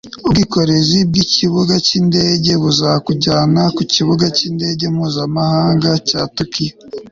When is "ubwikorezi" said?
0.27-0.97